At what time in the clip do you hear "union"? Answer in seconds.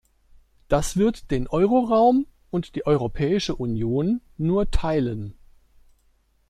3.57-4.19